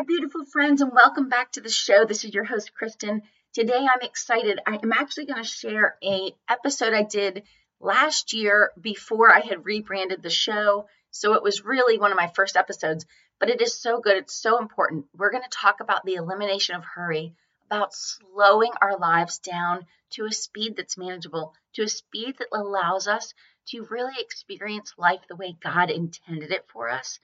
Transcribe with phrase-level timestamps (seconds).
[0.00, 2.06] Hi, beautiful friends, and welcome back to the show.
[2.06, 3.20] This is your host, Kristin.
[3.52, 4.58] Today, I'm excited.
[4.66, 7.42] I am actually going to share a episode I did
[7.80, 10.86] last year before I had rebranded the show.
[11.10, 13.04] So it was really one of my first episodes,
[13.38, 14.16] but it is so good.
[14.16, 15.04] It's so important.
[15.14, 17.34] We're going to talk about the elimination of hurry,
[17.66, 23.06] about slowing our lives down to a speed that's manageable, to a speed that allows
[23.06, 23.34] us
[23.66, 27.20] to really experience life the way God intended it for us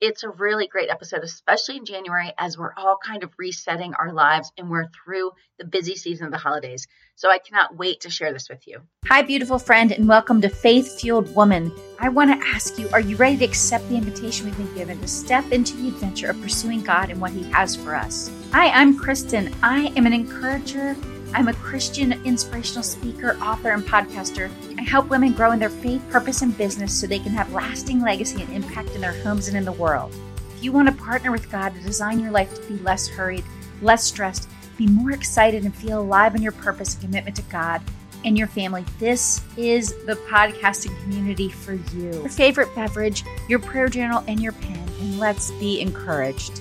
[0.00, 4.12] it's a really great episode, especially in January as we're all kind of resetting our
[4.12, 6.86] lives and we're through the busy season of the holidays.
[7.16, 8.80] So I cannot wait to share this with you.
[9.06, 11.72] Hi, beautiful friend, and welcome to Faith Fueled Woman.
[11.98, 15.00] I want to ask you are you ready to accept the invitation we've been given
[15.00, 18.30] to step into the adventure of pursuing God and what He has for us?
[18.52, 19.52] Hi, I'm Kristin.
[19.62, 20.94] I am an encourager
[21.34, 24.50] I'm a Christian inspirational speaker, author, and podcaster.
[24.78, 28.00] I help women grow in their faith, purpose, and business so they can have lasting
[28.00, 30.14] legacy and impact in their homes and in the world.
[30.56, 33.44] If you want to partner with God to design your life to be less hurried,
[33.82, 37.82] less stressed, be more excited, and feel alive in your purpose and commitment to God
[38.24, 42.12] and your family, this is the podcasting community for you.
[42.12, 46.60] Your favorite beverage, your prayer journal, and your pen, and let's be encouraged.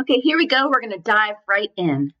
[0.00, 0.68] Okay, here we go.
[0.68, 2.12] We're going to dive right in.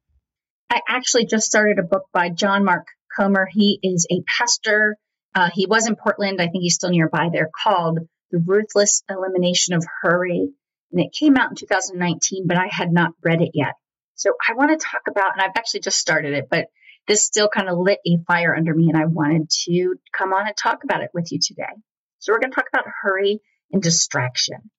[0.70, 2.86] I actually just started a book by John Mark
[3.16, 3.48] Comer.
[3.50, 4.96] He is a pastor.
[5.34, 6.40] Uh, he was in Portland.
[6.40, 8.00] I think he's still nearby there called
[8.30, 10.48] The Ruthless Elimination of Hurry.
[10.92, 13.74] And it came out in 2019, but I had not read it yet.
[14.14, 16.66] So I want to talk about, and I've actually just started it, but
[17.06, 20.46] this still kind of lit a fire under me and I wanted to come on
[20.46, 21.64] and talk about it with you today.
[22.18, 23.40] So we're going to talk about hurry
[23.72, 24.70] and distraction.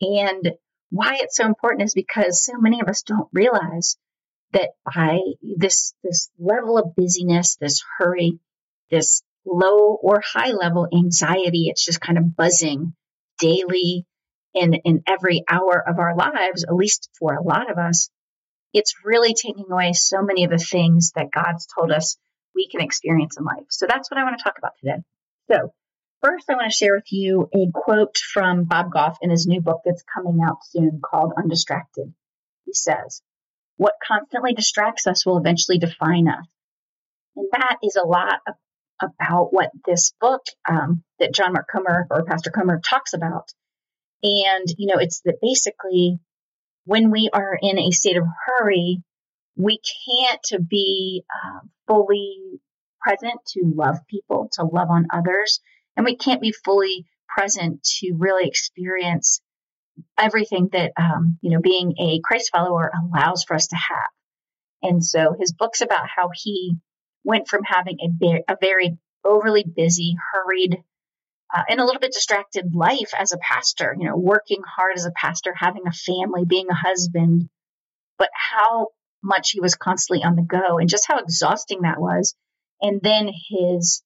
[0.00, 0.52] And
[0.90, 3.96] why it's so important is because so many of us don't realize
[4.56, 8.38] that by this this level of busyness, this hurry,
[8.90, 12.94] this low or high level anxiety, it's just kind of buzzing
[13.38, 14.06] daily
[14.54, 18.08] in in every hour of our lives, at least for a lot of us,
[18.72, 22.16] it's really taking away so many of the things that God's told us
[22.54, 23.66] we can experience in life.
[23.68, 25.02] So that's what I want to talk about today.
[25.52, 25.72] So
[26.22, 29.60] First, I want to share with you a quote from Bob Goff in his new
[29.60, 32.12] book that's coming out soon called Undistracted.
[32.64, 33.22] He says,
[33.76, 36.46] what constantly distracts us will eventually define us.
[37.36, 38.54] And that is a lot of,
[39.02, 43.50] about what this book um, that John Mark Comer or Pastor Comer talks about.
[44.22, 46.18] And, you know, it's that basically
[46.84, 49.02] when we are in a state of hurry,
[49.56, 52.60] we can't be uh, fully
[53.00, 55.60] present to love people, to love on others,
[55.96, 59.40] and we can't be fully present to really experience
[60.18, 64.10] everything that um, you know being a Christ follower allows for us to have.
[64.82, 66.76] And so his book's about how he
[67.24, 70.82] went from having a, a very overly busy, hurried,
[71.54, 73.96] uh, and a little bit distracted life as a pastor.
[73.98, 77.48] You know, working hard as a pastor, having a family, being a husband,
[78.18, 78.88] but how
[79.22, 82.34] much he was constantly on the go and just how exhausting that was.
[82.80, 84.02] And then his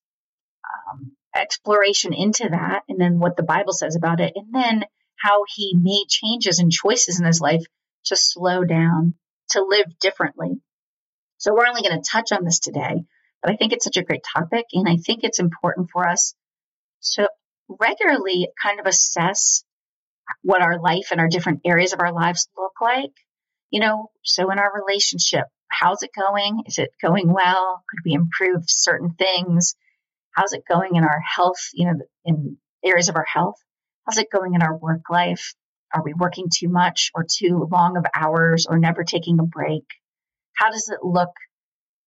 [0.65, 4.85] um, exploration into that, and then what the Bible says about it, and then
[5.21, 7.63] how he made changes and choices in his life
[8.07, 9.15] to slow down,
[9.51, 10.61] to live differently.
[11.39, 13.05] So we're only going to touch on this today,
[13.43, 14.67] but I think it's such a great topic.
[14.73, 16.35] And I think it's important for us
[17.15, 17.31] to
[17.69, 19.65] regularly kind of assess
[20.43, 23.13] what our life and our different areas of our lives look like.
[23.71, 26.63] You know, so in our relationship, how's it going?
[26.67, 27.83] Is it going well?
[27.89, 29.75] Could we improve certain things?
[30.33, 31.95] How's it going in our health, you know,
[32.25, 33.57] in areas of our health?
[34.07, 35.55] How's it going in our work life?
[35.95, 39.85] Are we working too much or too long of hours or never taking a break?
[40.55, 41.31] How does it look,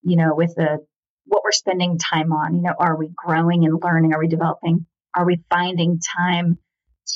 [0.01, 0.79] you know, with the
[1.25, 2.55] what we're spending time on?
[2.55, 4.13] You know, are we growing and learning?
[4.13, 4.85] Are we developing?
[5.15, 6.57] Are we finding time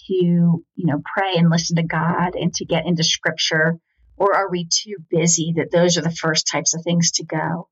[0.07, 3.79] to, you know, pray and listen to God and to get into scripture?
[4.15, 7.69] Or are we too busy that those are the first types of things to go?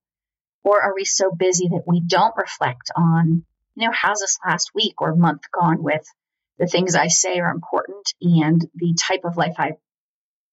[0.63, 3.45] Or are we so busy that we don't reflect on,
[3.75, 6.05] you know, how's this last week or month gone with
[6.59, 9.73] the things I say are important and the type of life I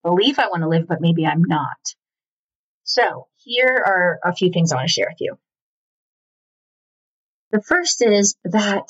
[0.02, 1.78] believe I want to live, but maybe I'm not.
[2.84, 5.38] So here are a few things I want to share with you.
[7.52, 8.88] The first is that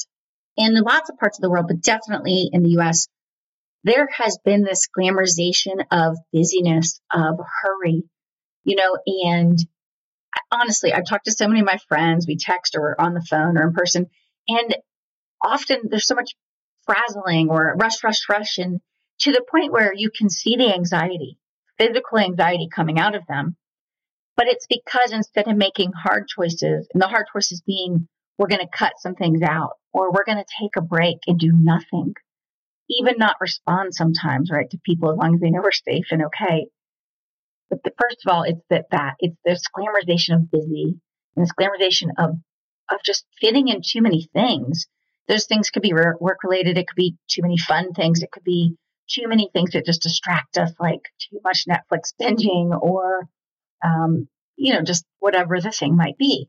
[0.57, 3.09] in lots of parts of the world, but definitely in the US,
[3.85, 8.05] there has been this glamorization of busyness, of hurry,
[8.65, 9.59] you know, and
[10.51, 13.27] honestly, I've talked to so many of my friends, we text or we're on the
[13.29, 14.07] phone or in person,
[14.49, 14.77] and
[15.45, 16.33] often there's so much
[16.85, 18.81] frazzling or rush, rush, rush, and
[19.21, 21.39] to the point where you can see the anxiety,
[21.79, 23.57] physical anxiety coming out of them.
[24.37, 28.09] But it's because instead of making hard choices, and the hard choices being,
[28.39, 31.39] we're going to cut some things out, or we're going to take a break and
[31.39, 32.15] do nothing,
[32.89, 36.25] even not respond sometimes, right, to people as long as they know we're safe and
[36.25, 36.67] okay.
[37.69, 41.01] But the, first of all, it's that that it's this glamorization of busy
[41.37, 42.37] and this glamorization of
[42.91, 44.87] of just fitting in too many things.
[45.29, 46.79] Those things could be work related.
[46.79, 48.23] It could be too many fun things.
[48.23, 48.77] It could be
[49.09, 53.29] too many things that just distract us, like too much Netflix binging or,
[53.85, 56.49] um, you know, just whatever the thing might be.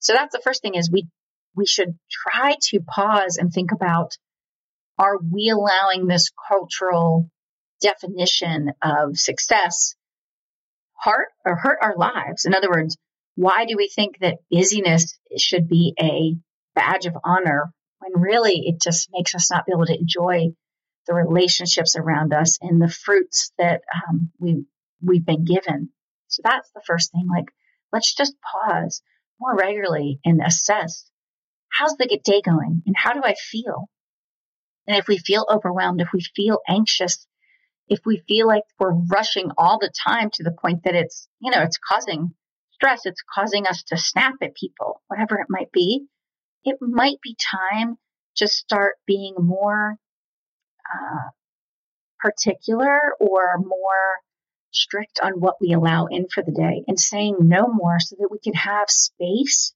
[0.00, 1.06] So that's the first thing is we,
[1.54, 4.16] we should try to pause and think about,
[4.98, 7.30] are we allowing this cultural
[7.80, 9.94] definition of success
[11.00, 12.44] hurt or hurt our lives?
[12.44, 12.96] In other words,
[13.36, 16.36] why do we think that busyness should be a
[16.74, 17.72] badge of honor
[18.04, 20.48] when really it just makes us not be able to enjoy
[21.06, 24.64] the relationships around us and the fruits that um, we
[25.02, 25.90] we've been given.
[26.28, 27.28] So that's the first thing.
[27.30, 27.46] Like,
[27.92, 29.02] let's just pause
[29.38, 31.10] more regularly and assess
[31.74, 33.88] how's the day going and how do I feel?
[34.86, 37.26] And if we feel overwhelmed, if we feel anxious,
[37.88, 41.50] if we feel like we're rushing all the time to the point that it's, you
[41.50, 42.30] know, it's causing
[42.72, 46.06] stress, it's causing us to snap at people, whatever it might be,
[46.64, 47.96] it might be time
[48.36, 49.96] to start being more
[50.92, 51.30] uh,
[52.18, 54.20] particular or more
[54.72, 58.30] strict on what we allow in for the day and saying no more so that
[58.30, 59.72] we can have space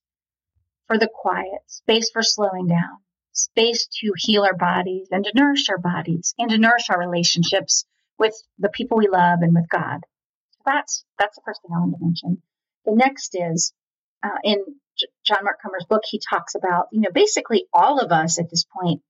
[0.87, 2.97] for the quiet, space for slowing down,
[3.31, 7.85] space to heal our bodies and to nourish our bodies and to nourish our relationships
[8.17, 10.01] with the people we love and with God.
[10.65, 12.41] That's that's the first thing I want to mention.
[12.85, 13.73] The next is
[14.23, 14.57] uh, in
[15.25, 18.65] John Mark Comer's book, he talks about you know basically all of us at this
[18.65, 19.01] point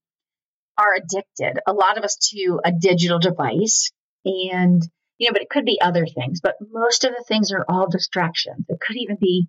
[0.77, 1.59] are addicted.
[1.67, 3.91] A lot of us to a digital device,
[4.25, 4.81] and
[5.17, 6.39] you know, but it could be other things.
[6.41, 8.65] But most of the things are all distractions.
[8.69, 9.47] It could even be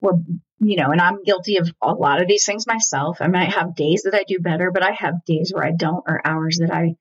[0.00, 0.22] or
[0.60, 3.18] you know, and I'm guilty of a lot of these things myself.
[3.20, 6.04] I might have days that I do better, but I have days where I don't,
[6.06, 6.94] or hours that I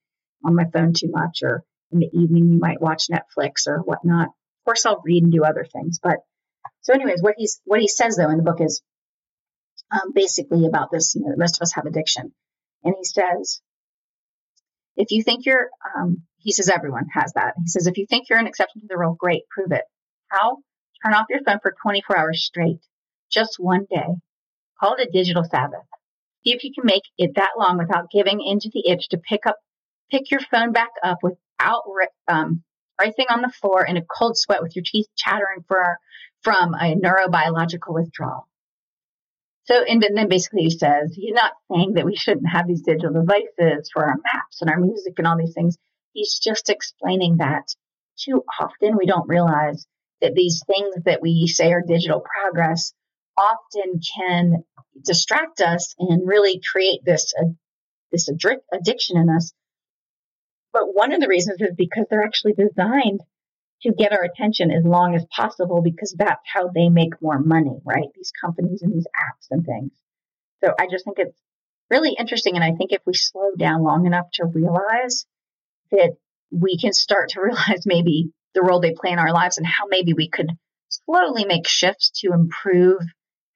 [0.46, 4.28] on my phone too much, or in the evening we might watch Netflix or whatnot.
[4.28, 6.00] Of course, I'll read and do other things.
[6.02, 6.18] But
[6.88, 8.82] so, anyways, what he's what he says though in the book is
[9.92, 11.16] um, basically about this.
[11.16, 12.32] You know, rest of us have addiction,
[12.82, 13.62] and he says,
[14.96, 17.56] if you think you're, um, he says everyone has that.
[17.62, 19.84] He says if you think you're an exception to the rule, great, prove it.
[20.30, 20.60] How?
[21.04, 22.80] Turn off your phone for 24 hours straight,
[23.30, 24.08] just one day.
[24.80, 25.84] Call it a digital Sabbath.
[26.46, 29.46] See if you can make it that long without giving into the itch to pick
[29.46, 29.58] up,
[30.10, 31.84] pick your phone back up without
[32.30, 32.64] um,
[33.00, 35.98] writhing on the floor in a cold sweat with your teeth chattering for,
[36.42, 38.48] from a neurobiological withdrawal.
[39.66, 43.12] So, and then basically he says, he's not saying that we shouldn't have these digital
[43.12, 45.78] devices for our maps and our music and all these things.
[46.14, 47.64] He's just explaining that
[48.18, 49.86] too often we don't realize
[50.22, 52.94] that these things that we say are digital progress
[53.38, 54.64] often can
[55.06, 57.46] distract us and really create this, uh,
[58.12, 58.30] this
[58.74, 59.54] addiction in us.
[60.74, 63.22] But one of the reasons is because they're actually designed
[63.84, 67.80] to get our attention as long as possible because that's how they make more money,
[67.86, 68.08] right?
[68.16, 69.92] These companies and these apps and things.
[70.64, 71.40] So I just think it's
[71.90, 72.56] really interesting.
[72.56, 75.26] And I think if we slow down long enough to realize
[75.92, 76.16] that
[76.52, 79.86] we can start to realize maybe the role they play in our lives and how
[79.90, 80.50] maybe we could
[80.90, 83.02] slowly make shifts to improve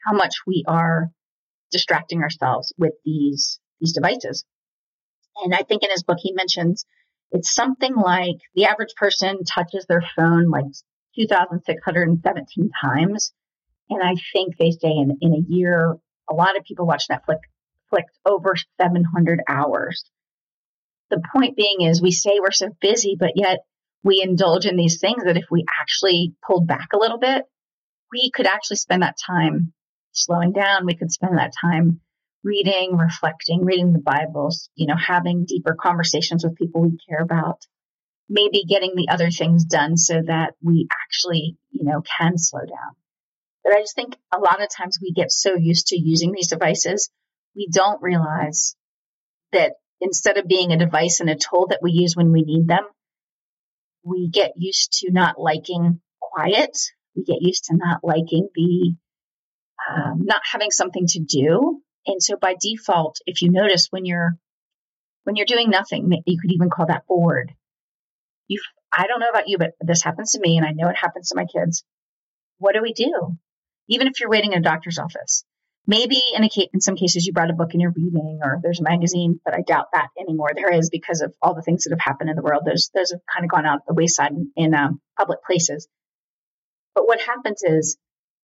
[0.05, 1.09] how much we are
[1.71, 4.45] distracting ourselves with these, these devices.
[5.43, 6.85] And I think in his book, he mentions
[7.31, 10.65] it's something like the average person touches their phone like
[11.15, 13.33] 2,617 times.
[13.89, 15.97] And I think they say in, in a year,
[16.29, 17.39] a lot of people watch Netflix
[18.25, 20.05] over 700 hours.
[21.09, 23.59] The point being is we say we're so busy, but yet
[24.03, 27.43] we indulge in these things that if we actually pulled back a little bit,
[28.11, 29.73] we could actually spend that time
[30.13, 30.85] slowing down.
[30.85, 32.00] We could spend that time
[32.43, 37.62] reading, reflecting, reading the Bibles, you know, having deeper conversations with people we care about,
[38.29, 42.95] maybe getting the other things done so that we actually, you know, can slow down.
[43.63, 46.48] But I just think a lot of times we get so used to using these
[46.48, 47.12] devices,
[47.55, 48.75] we don't realize
[49.51, 52.67] that instead of being a device and a tool that we use when we need
[52.67, 52.86] them,
[54.03, 56.75] we get used to not liking quiet.
[57.15, 58.95] We get used to not liking the
[59.89, 64.38] um, not having something to do and so by default, if you notice when you're
[65.24, 67.51] when you're doing nothing, you could even call that bored.
[68.48, 68.60] You,
[68.91, 71.29] I don't know about you, but this happens to me, and I know it happens
[71.29, 71.84] to my kids.
[72.58, 73.38] What do we do?
[73.88, 75.43] Even if you're waiting in a doctor's office,
[75.86, 78.60] maybe in a case, in some cases you brought a book and you're reading, or
[78.63, 80.50] there's a magazine, but I doubt that anymore.
[80.55, 82.63] There is because of all the things that have happened in the world.
[82.65, 85.88] Those those have kind of gone out the wayside in, in um, public places.
[86.96, 87.98] But what happens is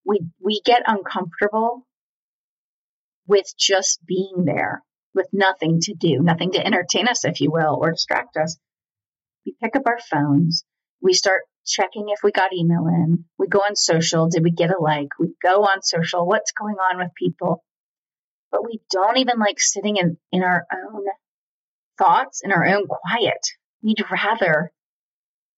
[0.04, 1.86] we we get uncomfortable
[3.28, 4.82] with just being there,
[5.14, 8.58] with nothing to do, nothing to entertain us, if you will, or distract us.
[9.46, 10.64] We pick up our phones
[11.00, 13.26] We start checking if we got email in.
[13.38, 14.28] We go on social.
[14.28, 15.10] Did we get a like?
[15.20, 16.26] We go on social.
[16.26, 17.62] What's going on with people?
[18.50, 21.04] But we don't even like sitting in, in our own
[21.98, 23.46] thoughts, in our own quiet.
[23.82, 24.72] We'd rather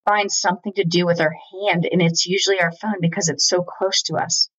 [0.09, 3.63] find something to do with our hand, and it's usually our phone because it's so
[3.63, 4.51] close to us.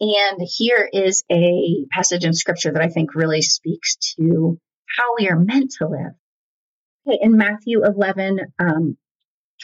[0.00, 4.58] And here is a passage in scripture that I think really speaks to
[4.96, 6.14] how we are meant to live.
[7.06, 8.96] Okay, in Matthew 11, um,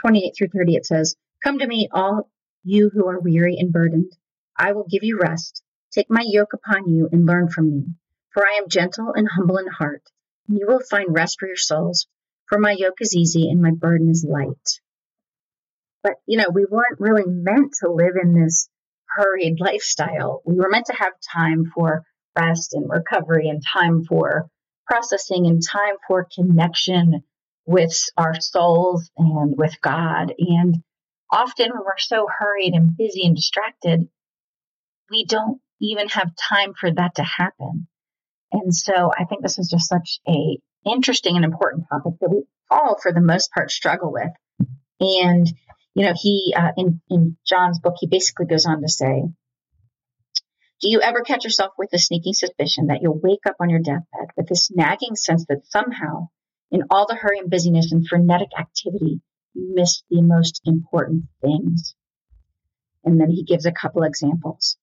[0.00, 2.28] 28 through 30, it says, Come to me, all
[2.64, 4.12] you who are weary and burdened.
[4.56, 5.62] I will give you rest.
[5.92, 7.84] Take my yoke upon you and learn from me.
[8.32, 10.02] For I am gentle and humble in heart,
[10.48, 12.08] and you will find rest for your souls.
[12.46, 14.80] For my yoke is easy and my burden is light.
[16.02, 18.68] But, you know, we weren't really meant to live in this
[19.14, 20.42] hurried lifestyle.
[20.44, 22.02] We were meant to have time for
[22.38, 24.48] rest and recovery and time for
[24.86, 27.22] processing and time for connection
[27.66, 30.34] with our souls and with God.
[30.38, 30.82] And
[31.30, 34.08] often when we're so hurried and busy and distracted,
[35.10, 37.86] we don't even have time for that to happen.
[38.52, 42.42] And so I think this is just such a interesting and important topic that we
[42.70, 44.30] all, for the most part, struggle with.
[45.00, 45.52] And,
[45.94, 49.22] you know, he, uh, in, in John's book, he basically goes on to say,
[50.80, 53.80] do you ever catch yourself with a sneaking suspicion that you'll wake up on your
[53.80, 56.28] deathbed with this nagging sense that somehow,
[56.70, 59.20] in all the hurry and busyness and frenetic activity,
[59.54, 61.94] you missed the most important things?
[63.04, 64.76] And then he gives a couple examples.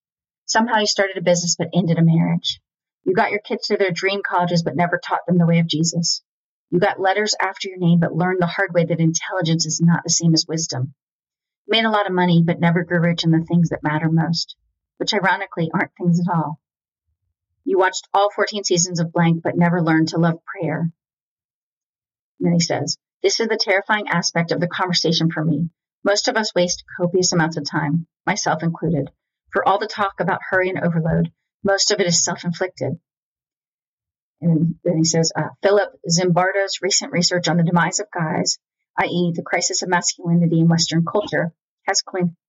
[0.46, 2.60] Somehow you started a business but ended a marriage.
[3.04, 5.66] You got your kids to their dream colleges but never taught them the way of
[5.66, 6.22] Jesus.
[6.70, 10.02] You got letters after your name but learned the hard way that intelligence is not
[10.04, 10.94] the same as wisdom.
[11.66, 14.56] Made a lot of money but never grew rich in the things that matter most,
[14.98, 16.60] which ironically aren't things at all.
[17.64, 20.80] You watched all 14 seasons of blank but never learned to love prayer.
[20.80, 25.70] And then he says, This is the terrifying aspect of the conversation for me.
[26.04, 29.10] Most of us waste copious amounts of time, myself included,
[29.52, 31.32] for all the talk about hurry and overload
[31.64, 32.98] most of it is self-inflicted.
[34.40, 38.58] And then he says, uh, Philip Zimbardo's recent research on the demise of guys,
[38.98, 41.52] i.e., the crisis of masculinity in Western culture,
[41.86, 42.02] has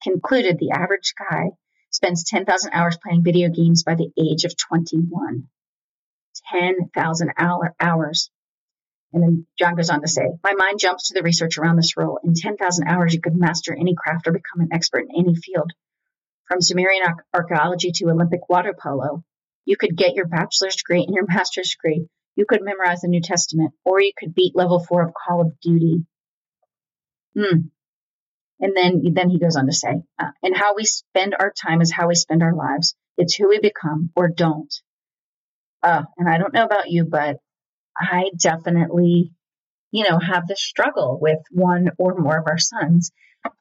[0.03, 1.51] concluded the average guy
[1.89, 5.47] spends 10,000 hours playing video games by the age of 21.
[6.51, 8.29] 10,000 hour, hours.
[9.13, 11.95] And then John goes on to say, My mind jumps to the research around this
[11.95, 12.19] role.
[12.23, 15.71] In 10,000 hours, you could master any craft or become an expert in any field
[16.47, 19.23] from Sumerian archaeology to Olympic water polo.
[19.65, 22.07] You could get your bachelor's degree and your master's degree.
[22.35, 25.59] You could memorize the New Testament, or you could beat level four of Call of
[25.61, 26.05] Duty.
[27.35, 27.67] Hmm.
[28.59, 31.81] And then, then he goes on to say, uh, and how we spend our time
[31.81, 32.95] is how we spend our lives.
[33.17, 34.73] It's who we become or don't.
[35.81, 37.37] Uh, and I don't know about you, but
[37.97, 39.33] I definitely,
[39.91, 43.11] you know, have this struggle with one or more of our sons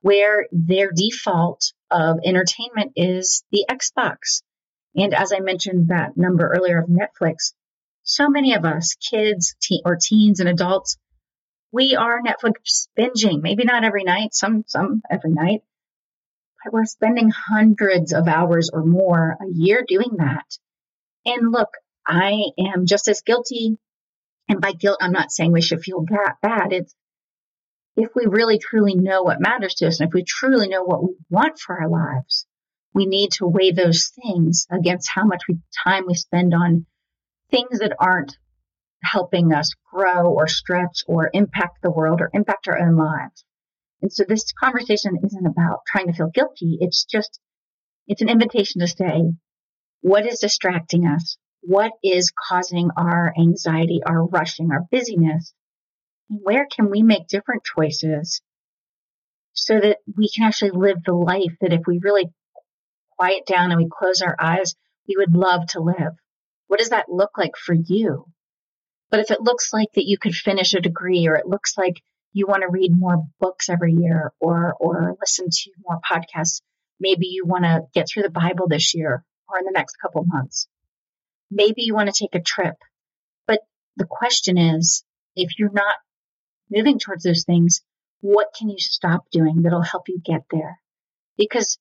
[0.01, 4.43] where their default of entertainment is the Xbox.
[4.95, 7.55] And as I mentioned that number earlier of Netflix,
[8.05, 10.97] so many of us, kids te- or teens and adults,
[11.73, 13.43] we are Netflix binging.
[13.43, 15.63] Maybe not every night, some some every night,
[16.63, 20.47] but we're spending hundreds of hours or more a year doing that.
[21.25, 21.71] And look,
[22.07, 23.79] I am just as guilty.
[24.49, 26.05] And by guilt, I'm not saying we should feel
[26.43, 26.73] bad.
[26.73, 26.95] It's
[27.97, 31.03] if we really truly know what matters to us and if we truly know what
[31.03, 32.47] we want for our lives,
[32.95, 36.87] we need to weigh those things against how much we, time we spend on
[37.51, 38.37] things that aren't
[39.03, 43.45] helping us grow or stretch or impact the world or impact our own lives.
[44.01, 46.79] And so this conversation isn't about trying to feel guilty.
[46.81, 47.39] It's just,
[48.07, 49.33] it's an invitation to say,
[50.01, 51.37] what is distracting us?
[51.61, 55.55] What is causing our anxiety, our rushing, our busyness?
[56.41, 58.41] where can we make different choices
[59.53, 62.33] so that we can actually live the life that if we really
[63.19, 64.75] quiet down and we close our eyes,
[65.07, 66.15] we would love to live?
[66.69, 68.27] What does that look like for you?
[69.13, 72.03] But if it looks like that you could finish a degree or it looks like
[72.33, 76.63] you want to read more books every year or or listen to more podcasts,
[76.99, 80.25] maybe you want to get through the Bible this year or in the next couple
[80.25, 80.67] months.
[81.51, 82.77] Maybe you want to take a trip.
[83.47, 83.61] But
[83.97, 85.05] the question is,
[85.37, 85.97] if you're not
[86.71, 87.83] moving towards those things,
[88.23, 90.81] what can you stop doing that'll help you get there?
[91.37, 91.79] Because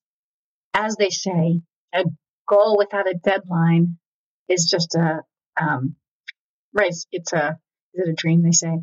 [0.74, 1.62] as they say,
[1.94, 2.04] a
[2.46, 3.96] goal without a deadline
[4.50, 5.22] is just a,
[5.58, 5.96] um,
[6.72, 6.94] right.
[7.10, 7.58] It's a,
[7.94, 8.42] is it a dream?
[8.42, 8.82] They say,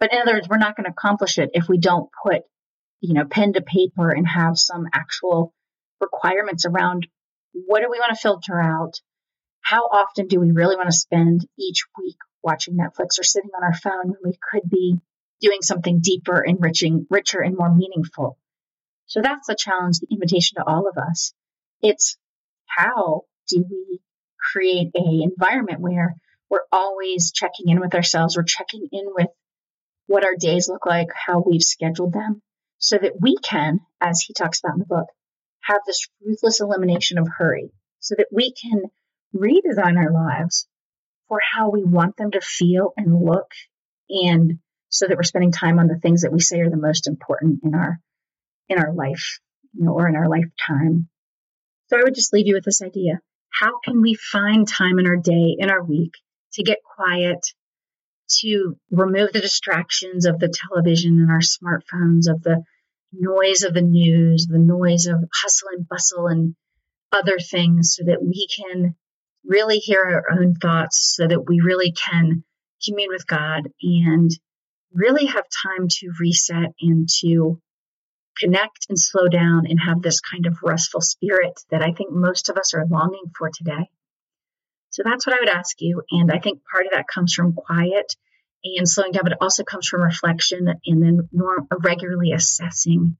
[0.00, 2.42] but in other words, we're not going to accomplish it if we don't put,
[3.00, 5.52] you know, pen to paper and have some actual
[6.00, 7.06] requirements around
[7.52, 9.00] what do we want to filter out?
[9.60, 13.64] How often do we really want to spend each week watching Netflix or sitting on
[13.64, 14.96] our phone when we could be
[15.40, 18.38] doing something deeper, enriching, richer, and more meaningful.
[19.06, 21.32] So that's the challenge, the invitation to all of us.
[21.80, 22.18] It's
[22.66, 24.00] how do we
[24.52, 26.16] create a environment where
[26.50, 29.28] we're always checking in with ourselves, we're checking in with
[30.06, 32.42] what our days look like, how we've scheduled them,
[32.78, 35.06] so that we can, as he talks about in the book,
[35.62, 38.82] have this ruthless elimination of hurry, so that we can
[39.36, 40.66] redesign our lives
[41.28, 43.50] for how we want them to feel and look,
[44.08, 47.06] and so that we're spending time on the things that we say are the most
[47.06, 48.00] important in our
[48.70, 49.40] in our life,
[49.74, 51.08] you know, or in our lifetime.
[51.88, 53.20] So I would just leave you with this idea.
[53.50, 56.12] How can we find time in our day, in our week,
[56.54, 57.46] to get quiet,
[58.40, 62.62] to remove the distractions of the television and our smartphones, of the
[63.12, 66.54] noise of the news, the noise of hustle and bustle and
[67.12, 68.94] other things, so that we can
[69.44, 72.44] really hear our own thoughts, so that we really can
[72.84, 74.30] commune with God and
[74.92, 77.60] really have time to reset and to
[78.38, 82.48] connect and slow down and have this kind of restful spirit that I think most
[82.48, 83.90] of us are longing for today.
[84.98, 86.02] So that's what I would ask you.
[86.10, 88.16] And I think part of that comes from quiet
[88.64, 93.16] and slowing down, but it also comes from reflection and then norm, regularly assessing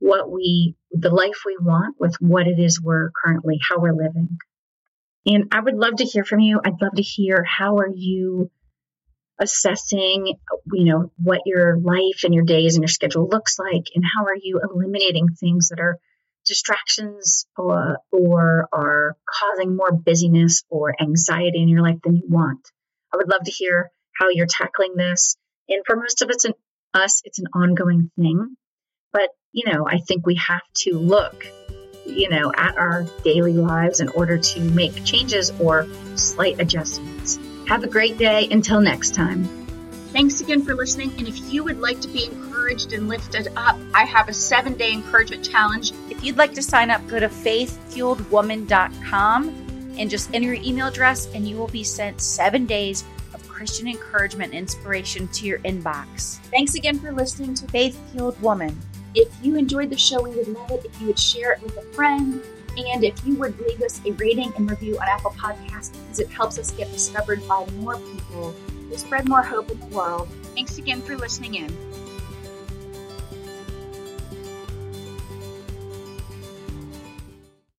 [0.00, 4.38] what we, the life we want with what it is we're currently, how we're living.
[5.24, 6.60] And I would love to hear from you.
[6.64, 8.50] I'd love to hear how are you
[9.38, 10.34] assessing,
[10.72, 14.24] you know, what your life and your days and your schedule looks like, and how
[14.24, 16.00] are you eliminating things that are
[16.46, 22.60] distractions or, or are causing more busyness or anxiety in your life than you want.
[23.12, 25.36] I would love to hear how you're tackling this.
[25.68, 28.56] And for most of us, it's an ongoing thing.
[29.12, 31.46] But, you know, I think we have to look,
[32.04, 35.86] you know, at our daily lives in order to make changes or
[36.16, 37.38] slight adjustments.
[37.68, 38.48] Have a great day.
[38.50, 39.63] Until next time.
[40.14, 41.12] Thanks again for listening.
[41.18, 44.74] And if you would like to be encouraged and lifted up, I have a seven
[44.74, 45.90] day encouragement challenge.
[46.08, 49.48] If you'd like to sign up, go to faithfueledwoman.com
[49.98, 53.02] and just enter your email address, and you will be sent seven days
[53.34, 56.36] of Christian encouragement and inspiration to your inbox.
[56.52, 58.78] Thanks again for listening to Faith Fueled Woman.
[59.16, 61.76] If you enjoyed the show, we would love it if you would share it with
[61.76, 62.40] a friend
[62.76, 66.28] and if you would leave us a rating and review on Apple Podcasts, because it
[66.28, 68.54] helps us get discovered by more people
[68.94, 70.28] to spread more hope in the world.
[70.54, 71.76] Thanks again for listening in.